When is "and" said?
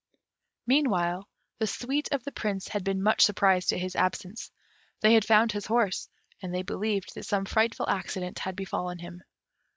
6.41-6.51